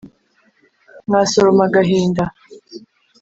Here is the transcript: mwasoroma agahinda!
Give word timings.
mwasoroma 1.07 1.61
agahinda! 1.67 2.23